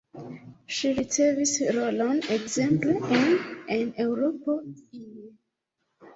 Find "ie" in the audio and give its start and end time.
5.03-5.29